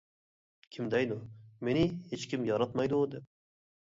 -كىم 0.67 0.87
دەيدۇ؟ 0.93 1.17
مېنى 1.67 1.83
ھېچكىم 2.13 2.47
ياراتمايدۇ، 2.51 3.03
دەپ. 3.15 3.29